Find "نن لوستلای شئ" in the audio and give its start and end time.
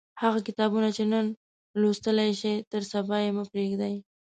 1.11-2.55